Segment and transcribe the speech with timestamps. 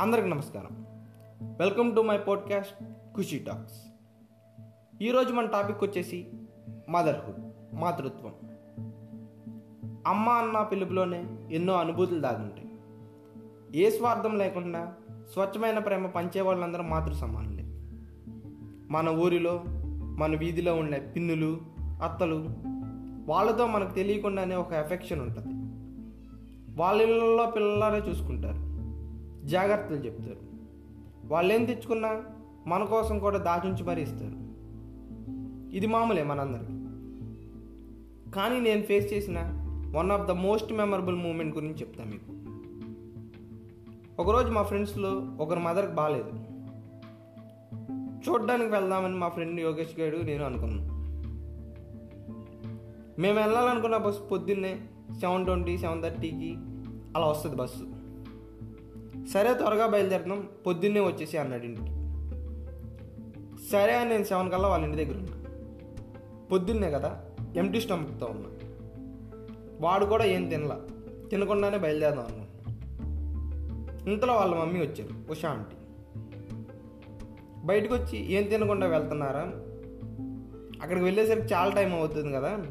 [0.00, 0.86] అందరికి నమస్కారం.
[1.58, 2.84] Welcome to my podcast
[3.16, 3.82] Khushi talks
[5.02, 6.26] ఈరోజు మన టాపిక్ వచ్చేసి
[6.88, 8.32] మదర్హుడ్ మాతృత్వం.
[10.06, 12.68] అమ్మ అన్న పిలుపులోనే ఎన్నో అనుభూతులు దాగుంటాయి.
[13.84, 14.94] ఏ స్వార్థం లేకుండా
[15.32, 17.62] స్వచ్ఛమైన ప్రేమ పంచే వాళ్ళందరూ మాతృ సమానులే.
[18.90, 19.64] మన ఊరిలో
[20.18, 22.46] మన వీధిలో ఉండే పిన్నులు అత్తలు
[23.26, 25.54] వాళ్ళతో మనకు తెలియకుండానే ఒక ఎఫెక్షన్ ఉంటుంది.
[26.80, 28.69] వాళ్ళ ఇళ్ళల్లో పిల్లలనే చూసుకుంటారు.
[29.44, 30.36] జాగ్రత్తలు చెప్తారు.
[31.24, 32.24] వాళ్ళు ఏం తెచ్చుకున్నా
[32.66, 34.50] మన కోసం కూడా దాచుంచి మరీ ఇస్తారు.
[35.76, 36.80] ఇది మామూలే మనందరికి.
[38.30, 39.38] కానీ నేను ఫేస్ చేసిన
[39.96, 42.40] one of the most memorable moment గురించి చెప్తాను మీకు.
[44.22, 45.10] ఒకరోజు మా ఫ్రెండ్స్లో
[45.40, 46.28] ఒకరి మదర్కి బాగాలేదు
[48.28, 51.00] చూడ్డానికి వెళ్దామని మా ఫ్రెండ్ యోగేష్ గారు నేను అనుకున్నాను
[53.20, 54.80] మేము వెళ్ళాలనుకున్న బస్సు పొద్దున్నే
[55.20, 56.56] సెవెన్ ట్వంటీ సెవెన్ థర్టీకి
[57.16, 57.89] అలా వస్తుంది బస్సు.
[59.32, 61.86] సరే త్వరగా బయలుదేరుతాం పొద్దున్నే వచ్చేసి అన్నాడు ఇంటికి.
[63.70, 65.32] సరే అని నేను సెవెన్ కల్లా వాళ్ళ ఇంటి దగ్గర ఉన్నా.
[66.52, 67.20] పొద్దున్నే కదా
[67.56, 68.48] ఎంటీ స్టమక్తో ఉన్నా.
[69.80, 70.80] వాడు కూడా ఏం తినలా.
[71.30, 72.50] తినకుండానే బయలుదేరదాం అన్నాను
[74.10, 75.76] ఇంతలో వాళ్ళ మమ్మీ వచ్చారు ఉషా ఆంటీ.
[77.64, 79.52] బయటకు వచ్చి ఏం తినకుండా వెళ్తున్నారా?
[80.82, 82.66] అక్కడికి వెళ్ళేసరికి చాలా టైం అవుతుంది కదా.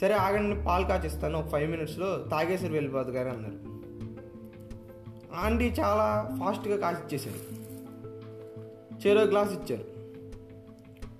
[0.00, 1.38] సరే ఆగండి పాలు కాచిస్తాను.
[1.38, 3.77] ఒక ఫైవ్ మినిట్స్లో తాగేసరి వెళ్ళిపోదు గారు అన్నారు.
[5.38, 7.68] ఆంటీ చాలా ఫాస్ట్గా కాసి ఇచ్చేసాడు
[9.06, 9.84] చెరో గ్లాస్ ఇచ్చారు.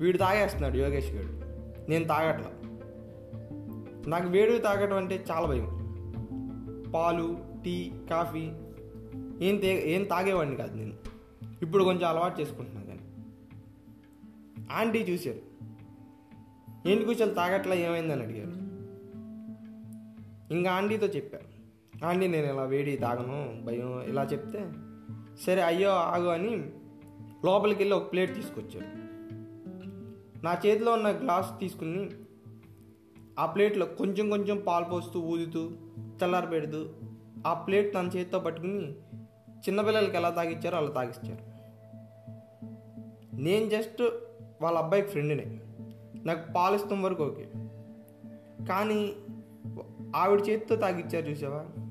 [0.01, 1.39] వీడు తాగేస్తున్నాడు యోగేష్ గారు.
[1.91, 2.51] నేను తాగట్లా.
[4.09, 5.79] నాకు వేడివి తాగటం అంటే చాలా భయం.
[6.95, 8.51] పాలు టీ కాఫీ
[9.47, 10.93] ఏం తే ఏం తాగేవాడిని కాదు నేను.
[11.63, 13.01] ఇప్పుడు కొంచెం అలవాటు చేసుకుంటున్నాను కానీ.
[14.73, 15.49] ఆంటీ చూశారు.
[16.89, 17.75] ఏంటి కూర్చొని తాగట్లా?
[17.75, 18.69] ఏమైందని అడిగారు.
[20.55, 21.58] ఇంకా ఆంటీతో చెప్పారు.
[22.05, 24.71] ఆంటీ నేను ఇలా వేడి తాగను భయం ఇలా చెప్తే
[25.47, 26.65] సరే అయ్యో ఆగు అని
[27.45, 29.09] లోపలికి వెళ్ళి ఒక ప్లేట్ తీసుకొచ్చాడు
[30.45, 32.11] నా చేతిలో ఉన్న గ్లాస్ తీసుకుని
[33.39, 35.71] ఆ ప్లేట్లో కొంచెం కొంచెం పాలు పోస్తూ ఊదుతూ
[36.25, 36.87] చల్లారి పెడుతూ
[37.47, 38.93] ఆ ప్లేట్ తన చేతితో పట్టుకుని
[39.69, 41.43] చిన్నపిల్లలకి ఎలా తాగిచ్చారో అలా తాగిచ్చారు.
[43.37, 44.03] నేను జస్ట్
[44.63, 45.61] వాళ్ళ అబ్బాయికి ఫ్రెండ్నే
[46.15, 47.45] నాకు పాలిస్తాం వరకు ఓకే.
[48.65, 49.13] కానీ
[50.17, 51.88] ఆవిడ చేతితో తాగిచ్చారు చూసావా?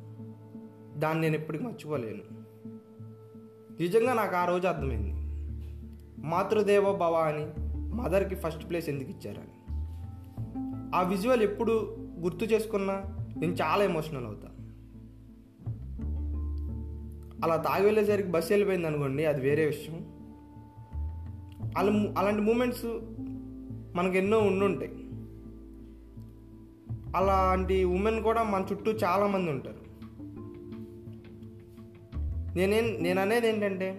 [0.98, 2.48] దాన్ని నేను ఎప్పటికీ మర్చిపోలేను.
[3.82, 5.14] నిజంగా నాకు ఆ రోజు అర్థమైంది.
[6.28, 7.48] మాతృదేవ భవ అని
[7.96, 9.74] మదర్కి ఫస్ట్ ప్లేస్ ఎందుకు ఇచ్చారని.
[10.96, 13.04] ఆ విజువల్ ఎప్పుడు గుర్తు చేసుకున్నా
[13.38, 14.50] నేను చాలా ఎమోషనల్ అవుతా.
[17.44, 19.96] అలా తాగి వెళ్ళేసరికి బస్సు వెళ్ళిపోయింది అనుకోండి అది వేరే విషయం.
[21.78, 22.86] అలా అలాంటి మూమెంట్స్
[23.96, 24.92] మనకు ఎన్నో ఉండుంటాయి.
[27.16, 29.87] అలాంటి ఉమెన్ కూడా మన చుట్టూ చాలామంది ఉంటారు.
[32.58, 33.90] నేనేం నేను అనేది ఏంటంటే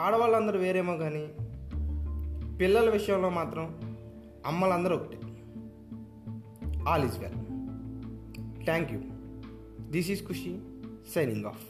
[0.00, 1.24] ఆడవాళ్ళందరూ వేరేమో కానీ
[2.58, 3.66] పిల్లల విషయంలో మాత్రం
[4.46, 5.18] అమ్మలందరూ ఒకటే.
[6.88, 7.38] All is well
[8.64, 9.00] thank you
[9.90, 10.58] this is Khushi
[11.14, 11.64] signing off